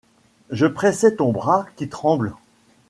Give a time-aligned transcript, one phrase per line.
[0.49, 2.33] Je pressais ton bras qui tremble;